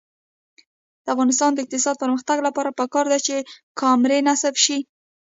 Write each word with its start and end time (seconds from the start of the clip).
د 1.03 1.05
افغانستان 1.13 1.51
د 1.53 1.57
اقتصادي 1.63 1.97
پرمختګ 2.03 2.37
لپاره 2.47 2.75
پکار 2.79 3.05
ده 3.11 3.19
چې 3.27 3.35
کامرې 3.79 4.19
نصب 4.27 4.55
شي. 4.63 4.77